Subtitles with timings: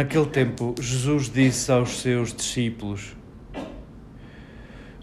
[0.00, 3.14] Naquele tempo, Jesus disse aos seus discípulos: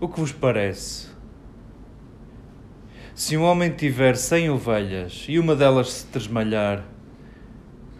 [0.01, 1.09] O que vos parece?
[3.13, 6.83] Se um homem tiver cem ovelhas e uma delas se tresmalhar,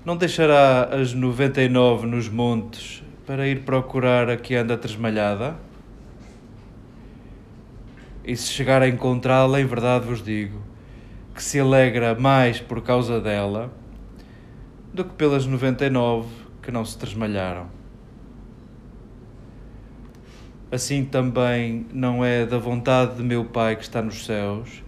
[0.04, 5.56] não deixará as noventa e nove nos montes para ir procurar a que anda tresmalhada?
[8.26, 10.60] E se chegar a encontrá-la, em verdade vos digo,
[11.36, 13.72] que se alegra mais por causa dela
[14.92, 17.70] do que pelas noventa e nove que não se tresmalharam.
[20.70, 24.84] Assim também não é da vontade de meu Pai que está nos céus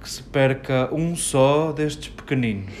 [0.00, 2.72] que se perca um só destes pequeninos.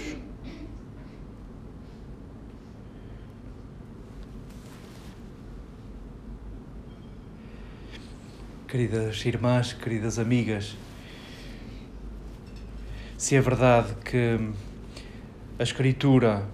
[8.68, 10.76] Queridas irmãs, queridas amigas,
[13.18, 14.38] se é verdade que
[15.58, 16.46] a Escritura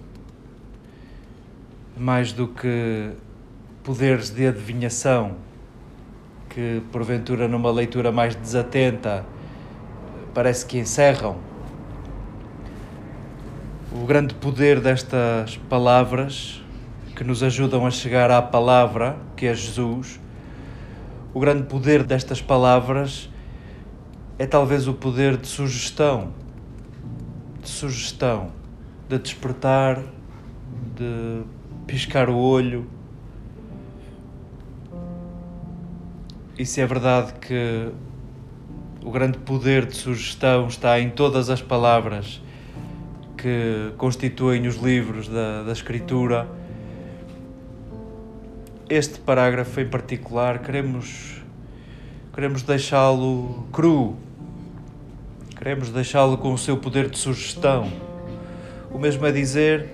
[1.97, 3.11] mais do que
[3.83, 5.35] poderes de adivinhação
[6.49, 9.25] que, porventura, numa leitura mais desatenta,
[10.33, 11.37] parece que encerram.
[13.91, 16.61] O grande poder destas palavras
[17.15, 20.19] que nos ajudam a chegar à palavra, que é Jesus,
[21.33, 23.29] o grande poder destas palavras
[24.37, 26.33] é talvez o poder de sugestão,
[27.61, 28.51] de sugestão,
[29.07, 30.01] de despertar,
[30.95, 31.43] de
[31.91, 32.85] piscar o olho.
[36.57, 37.89] E se é verdade que
[39.03, 42.41] o grande poder de sugestão está em todas as palavras
[43.37, 46.47] que constituem os livros da, da Escritura,
[48.87, 51.41] este parágrafo em particular queremos,
[52.33, 54.15] queremos deixá-lo cru,
[55.57, 57.91] queremos deixá-lo com o seu poder de sugestão.
[58.89, 59.89] O mesmo é dizer,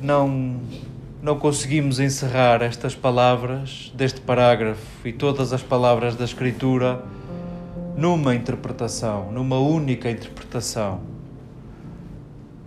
[0.00, 0.87] não
[1.20, 7.02] não conseguimos encerrar estas palavras deste parágrafo e todas as palavras da Escritura
[7.96, 11.00] numa interpretação, numa única interpretação.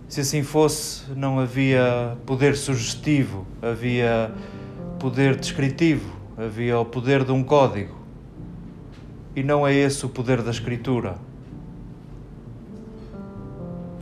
[0.10, 4.30] Se assim fosse, não havia poder sugestivo, havia
[5.00, 7.96] poder descritivo, havia o poder de um código.
[9.34, 11.16] E não é esse o poder da Escritura.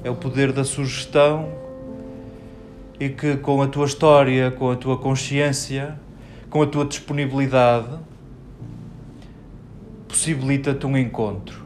[0.03, 1.68] É o poder da sugestão
[2.99, 5.97] e que com a tua história, com a tua consciência,
[6.49, 7.97] com a tua disponibilidade,
[10.07, 11.63] possibilita-te um encontro.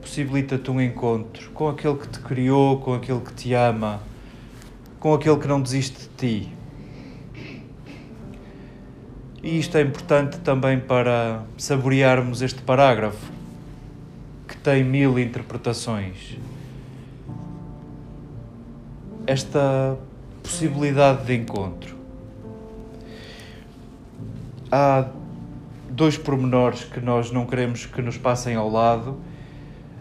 [0.00, 4.00] Possibilita-te um encontro com aquele que te criou, com aquele que te ama,
[4.98, 6.52] com aquele que não desiste de ti.
[9.42, 13.30] E isto é importante também para saborearmos este parágrafo,
[14.48, 16.36] que tem mil interpretações.
[19.26, 19.96] Esta
[20.52, 21.96] possibilidade de encontro.
[24.70, 25.08] Há
[25.88, 29.18] dois pormenores que nós não queremos que nos passem ao lado,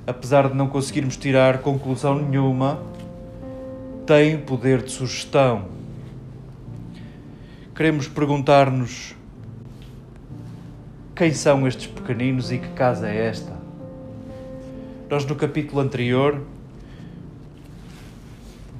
[0.06, 2.83] apesar de não conseguirmos tirar conclusão nenhuma,
[4.06, 5.69] têm poder de sugestão.
[7.74, 9.15] Queremos perguntar-nos
[11.15, 13.54] quem são estes pequeninos e que casa é esta?
[15.09, 16.42] Nós, no capítulo anterior,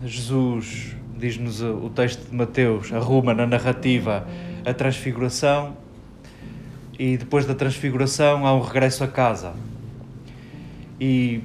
[0.04, 4.28] Jesus diz-nos o texto de Mateus, arruma na narrativa
[4.66, 5.78] a transfiguração
[6.98, 9.54] e depois da transfiguração há um regresso a casa.
[11.00, 11.42] E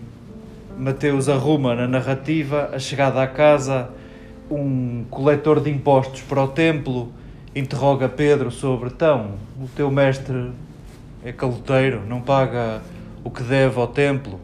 [0.78, 3.90] Mateus arruma na narrativa a chegada à casa,
[4.50, 7.12] um coletor de impostos para o templo
[7.54, 10.52] interroga Pedro sobre então, o teu mestre
[11.22, 12.80] é caloteiro, não paga
[13.22, 14.40] o que deve ao templo.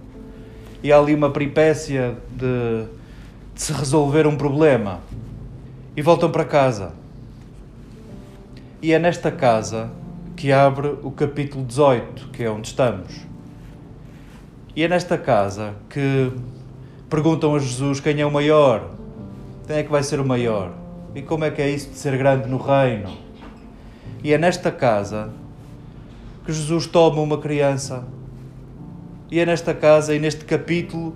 [0.82, 2.84] E há ali uma peripécia de,
[3.54, 5.00] de se resolver um problema
[5.96, 6.92] e voltam para casa.
[8.80, 9.90] E é nesta casa
[10.36, 13.20] que abre o capítulo 18, que é onde estamos.
[14.74, 16.32] E é nesta casa que
[17.10, 18.90] perguntam a Jesus quem é o maior,
[19.66, 20.72] quem é que vai ser o maior
[21.14, 23.14] e como é que é isso de ser grande no reino.
[24.24, 25.30] E é nesta casa
[26.44, 28.04] que Jesus toma uma criança.
[29.30, 31.14] E é nesta casa e neste capítulo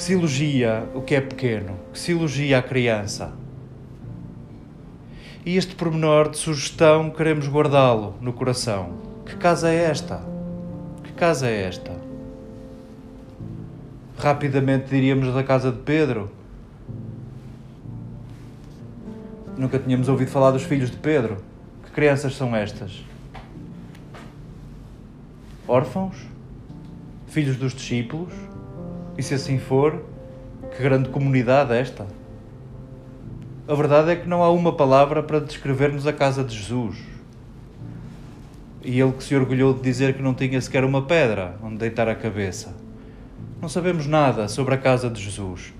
[0.00, 3.34] que se elogia o que é pequeno, que se elogia a criança.
[5.44, 8.94] E este pormenor de sugestão queremos guardá-lo no coração.
[9.26, 10.22] Que casa é esta?
[11.04, 11.92] Que casa é esta?
[14.16, 16.30] Rapidamente diríamos da casa de Pedro.
[19.54, 21.44] Nunca tínhamos ouvido falar dos filhos de Pedro.
[21.84, 23.04] Que crianças são estas?
[25.68, 26.16] Órfãos?
[27.26, 28.32] Filhos dos discípulos?
[29.20, 30.02] E se assim for,
[30.74, 32.06] que grande comunidade esta?
[33.68, 36.96] a verdade é que não há uma palavra para descrevermos a casa de Jesus.
[38.82, 42.08] E ele que se orgulhou de dizer que não tinha sequer uma pedra onde deitar
[42.08, 42.74] a cabeça.
[43.60, 45.74] Não sabemos nada sobre a casa de Jesus.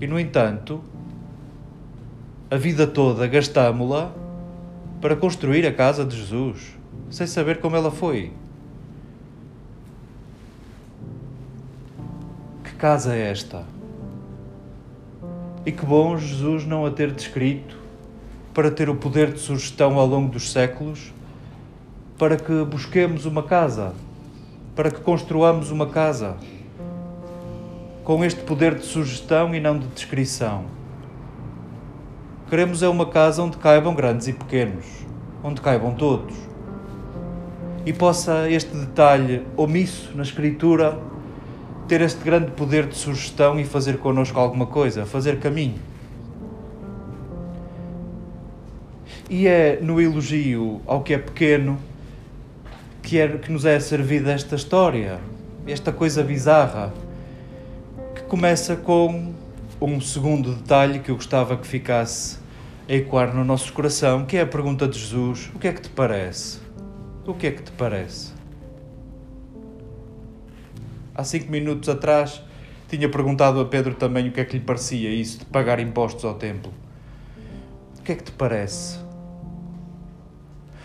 [0.00, 0.80] E, no entanto,
[2.48, 4.12] a vida toda gastámo-la
[5.00, 6.76] para construir a casa de Jesus,
[7.10, 8.32] sem saber como ela foi.
[12.78, 13.64] Casa é esta?
[15.66, 17.76] E que bom Jesus não a ter descrito
[18.54, 21.12] para ter o poder de sugestão ao longo dos séculos,
[22.16, 23.94] para que busquemos uma casa,
[24.76, 26.36] para que construamos uma casa
[28.04, 30.66] com este poder de sugestão e não de descrição.
[32.48, 34.86] Queremos é uma casa onde caibam grandes e pequenos,
[35.42, 36.36] onde caibam todos.
[37.84, 41.17] E possa este detalhe omisso na escritura
[41.88, 45.78] ter este grande poder de sugestão e fazer connosco alguma coisa, fazer caminho.
[49.30, 51.78] E é no elogio ao que é pequeno
[53.02, 55.18] que, é, que nos é servida esta história,
[55.66, 56.92] esta coisa bizarra,
[58.14, 59.32] que começa com
[59.80, 62.38] um segundo detalhe que eu gostava que ficasse
[62.86, 65.82] a ecoar no nosso coração, que é a pergunta de Jesus: O que é que
[65.82, 66.58] te parece?
[67.26, 68.37] O que é que te parece?
[71.18, 72.40] Há cinco minutos atrás
[72.88, 76.24] tinha perguntado a Pedro também o que é que lhe parecia isso de pagar impostos
[76.24, 76.72] ao templo.
[77.98, 79.00] O que é que te parece?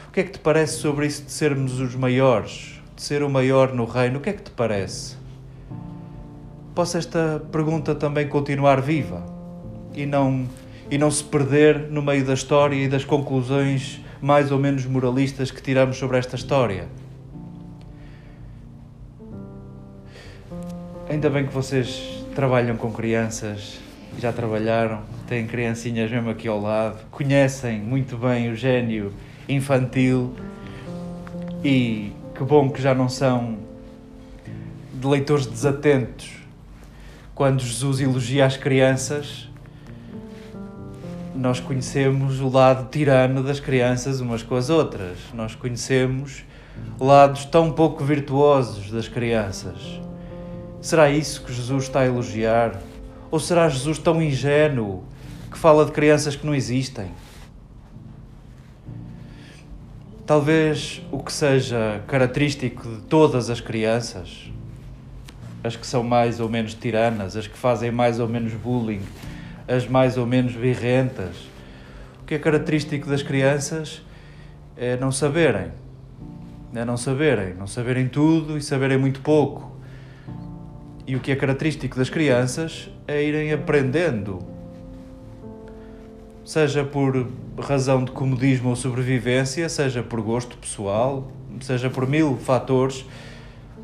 [0.08, 3.30] O que é que te parece sobre isso de sermos os maiores, de ser o
[3.30, 4.18] maior no reino?
[4.18, 5.16] O que é que te parece?
[6.74, 9.24] Possa esta pergunta também continuar viva
[9.94, 10.50] e não
[10.90, 15.52] e não se perder no meio da história e das conclusões mais ou menos moralistas
[15.52, 16.88] que tiramos sobre esta história.
[21.10, 23.80] Ainda bem que vocês trabalham com crianças,
[24.18, 29.14] já trabalharam, têm criancinhas mesmo aqui ao lado, conhecem muito bem o gênio
[29.48, 30.34] infantil
[31.64, 33.58] e que bom que já não são
[34.94, 36.32] de leitores desatentos.
[37.36, 39.50] Quando Jesus elogia as crianças,
[41.36, 45.18] nós conhecemos o lado tirano das crianças umas com as outras.
[45.34, 46.44] Nós conhecemos
[47.00, 50.03] lados tão pouco virtuosos das crianças.
[50.84, 52.78] Será isso que Jesus está a elogiar?
[53.32, 55.06] Ou será Jesus tão ingênuo
[55.50, 57.10] que fala de crianças que não existem?
[60.26, 64.52] Talvez o que seja característico de todas as crianças,
[65.64, 69.04] as que são mais ou menos tiranas, as que fazem mais ou menos bullying,
[69.66, 71.48] as mais ou menos birrentas,
[72.22, 74.02] o que é característico das crianças
[74.76, 75.72] é não saberem.
[76.76, 79.73] É não saberem, não saberem tudo e saberem muito pouco.
[81.06, 84.40] E o que é característico das crianças é irem aprendendo,
[86.46, 87.28] seja por
[87.60, 91.30] razão de comodismo ou sobrevivência, seja por gosto pessoal,
[91.62, 93.06] seja por mil fatores,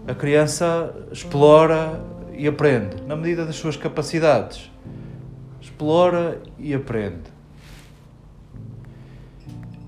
[0.08, 2.02] a criança explora
[2.34, 4.72] e aprende na medida das suas capacidades.
[5.62, 7.30] Explora e aprende.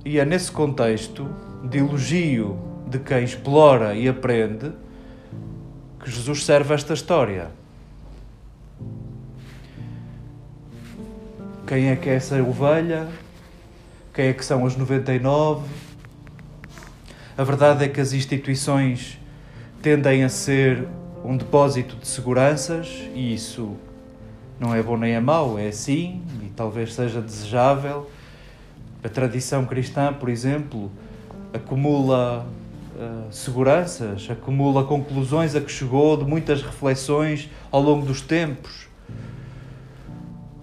[0.03, 1.29] E é nesse contexto
[1.63, 4.71] de elogio de quem explora e aprende
[6.03, 7.51] que Jesus serve esta história.
[11.67, 13.07] Quem é que é essa ovelha?
[14.13, 15.69] Quem é que são as 99?
[17.37, 19.17] A verdade é que as instituições
[19.81, 20.87] tendem a ser
[21.23, 23.77] um depósito de seguranças e isso
[24.59, 28.09] não é bom nem é mau, é assim e talvez seja desejável.
[29.03, 30.91] A tradição cristã, por exemplo,
[31.53, 32.45] acumula
[32.97, 38.87] eh, seguranças, acumula conclusões a que chegou de muitas reflexões ao longo dos tempos.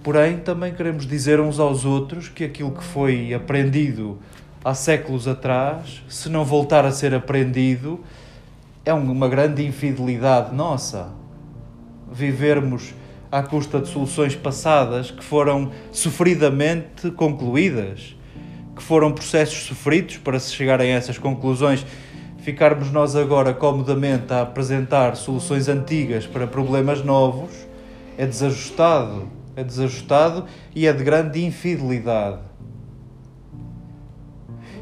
[0.02, 4.18] Porém, também queremos dizer uns aos outros que aquilo que foi aprendido
[4.64, 8.00] há séculos atrás, se não voltar a ser aprendido,
[8.85, 11.11] é uma grande infidelidade nossa.
[12.12, 12.94] Vivermos
[13.30, 18.16] à custa de soluções passadas que foram sofridamente concluídas,
[18.76, 21.85] que foram processos sofridos para se chegarem a essas conclusões
[22.48, 27.50] ficarmos nós agora comodamente a apresentar soluções antigas para problemas novos
[28.16, 29.28] é desajustado.
[29.54, 32.38] É desajustado e é de grande infidelidade.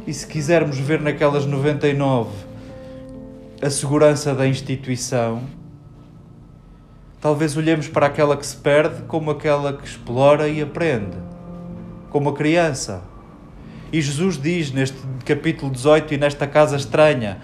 [0.07, 2.31] E se quisermos ver naquelas 99
[3.61, 5.43] a segurança da instituição,
[7.21, 11.17] talvez olhemos para aquela que se perde como aquela que explora e aprende,
[12.11, 13.03] como a criança.
[13.93, 17.41] E Jesus diz neste capítulo 18 e nesta casa estranha: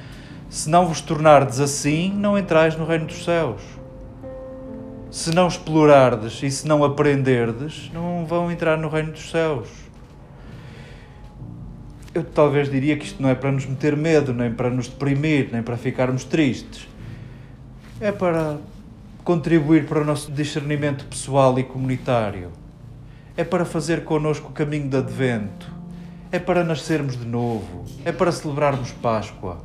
[0.52, 3.62] se não vos tornardes assim, não entrais no reino dos céus.
[5.11, 9.68] se não explorardes e se não aprenderdes, não vão entrar no reino dos céus.
[12.14, 15.49] Eu talvez diria que isto não é para nos meter medo, nem para nos deprimir,
[15.50, 16.87] nem para ficarmos tristes.
[17.99, 18.59] É para
[19.25, 22.50] contribuir para o nosso discernimento pessoal e comunitário.
[23.38, 25.73] É para fazer connosco o caminho de advento.
[26.30, 27.87] É para nascermos de novo.
[28.04, 29.64] É para celebrarmos Páscoa.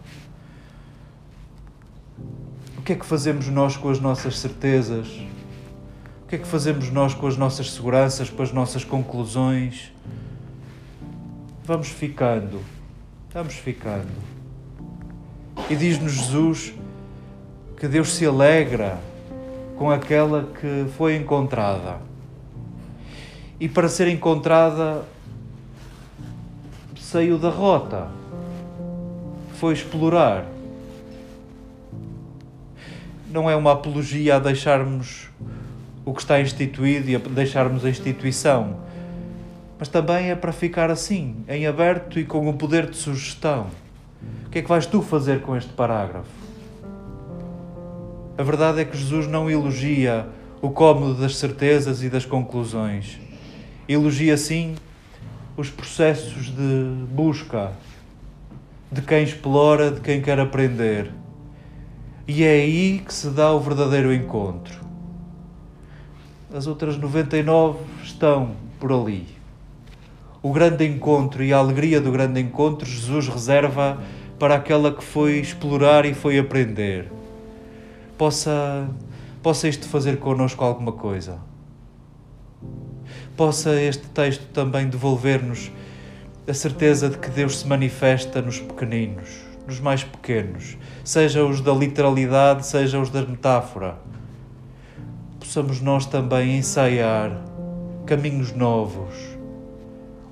[2.88, 5.10] Que é que fazemos nós com as nossas certezas?
[6.24, 9.92] O que é que fazemos nós com as nossas seguranças, com as nossas conclusões?
[11.66, 12.62] Vamos ficando,
[13.34, 14.08] vamos ficando.
[15.70, 16.76] E diz-nos Jesus
[17.76, 18.98] que Deus se alegra
[19.76, 21.98] com aquela que foi encontrada.
[23.60, 25.04] E para ser encontrada,
[26.98, 28.08] saiu da rota,
[29.60, 30.57] foi explorar.
[33.38, 35.30] Não é uma apologia a deixarmos
[36.04, 38.78] o que está instituído e a deixarmos a instituição,
[39.78, 43.68] mas também é para ficar assim, em aberto e com o poder de sugestão.
[44.48, 46.32] O que é que vais tu fazer com este parágrafo?
[48.36, 50.26] A verdade é que Jesus não elogia
[50.60, 53.20] o cômodo das certezas e das conclusões.
[53.88, 54.74] Elogia, sim,
[55.56, 57.72] os processos de busca,
[58.92, 61.12] de quem explora, de quem quer aprender.
[62.28, 64.86] E é aí que se dá o verdadeiro encontro.
[66.54, 69.28] As outras 99 estão por ali.
[70.42, 74.02] O grande encontro e a alegria do grande encontro Jesus reserva
[74.38, 77.10] para aquela que foi explorar e foi aprender
[78.18, 78.90] possa,
[79.44, 81.40] possa isto fazer connosco alguma coisa.
[83.36, 85.72] Possa este texto também devolver-nos
[86.48, 89.30] a certeza de que Deus se manifesta nos pequeninos,
[89.68, 93.98] nos mais pequenos, seja os da literalidade, seja os da metáfora.
[95.40, 97.44] Possamos nós também ensaiar
[98.06, 99.14] caminhos novos,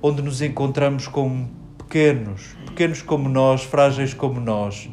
[0.02, 4.88] onde nos encontramos com pequenos, pequenos como nós, frágeis como nós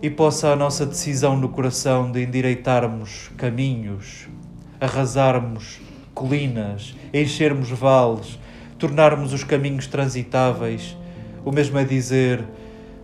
[0.00, 4.28] e possa a nossa decisão no coração de endireitarmos caminhos,
[4.80, 5.80] arrasarmos
[6.14, 8.38] colinas, enchermos vales,
[8.78, 10.96] tornarmos os caminhos transitáveis,
[11.44, 12.44] o mesmo é dizer,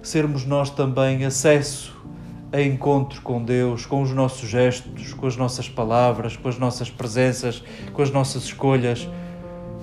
[0.05, 1.93] sermos nós também acesso
[2.53, 6.89] a encontro com Deus, com os nossos gestos, com as nossas palavras, com as nossas
[6.89, 9.09] presenças, com as nossas escolhas,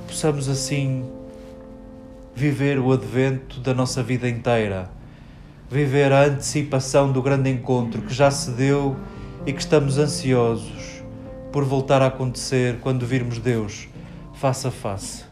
[0.08, 1.04] possamos assim
[2.34, 4.90] viver o advento da nossa vida inteira
[5.72, 8.98] viver a antecipação do grande encontro que já se deu
[9.46, 11.02] e que estamos ansiosos
[11.50, 13.88] por voltar a acontecer quando virmos Deus
[14.34, 15.31] face a face.